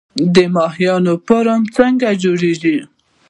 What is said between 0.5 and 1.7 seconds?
ماهیانو فارم